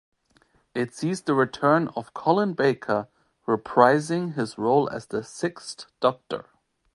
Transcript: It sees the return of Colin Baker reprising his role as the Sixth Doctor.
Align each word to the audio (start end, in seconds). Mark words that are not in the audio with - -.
It 0.73 0.95
sees 0.95 1.21
the 1.21 1.35
return 1.35 1.89
of 1.89 2.15
Colin 2.15 2.53
Baker 2.53 3.07
reprising 3.47 4.33
his 4.33 4.57
role 4.57 4.89
as 4.89 5.05
the 5.05 5.23
Sixth 5.23 5.85
Doctor. 5.99 6.45